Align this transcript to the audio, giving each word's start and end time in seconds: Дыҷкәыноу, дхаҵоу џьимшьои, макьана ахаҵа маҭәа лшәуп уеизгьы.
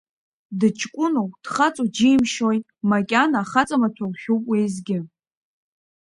Дыҷкәыноу, 0.59 1.29
дхаҵоу 1.43 1.87
џьимшьои, 1.95 2.59
макьана 2.89 3.39
ахаҵа 3.41 3.77
маҭәа 3.81 4.05
лшәуп 4.11 4.43
уеизгьы. 4.49 4.99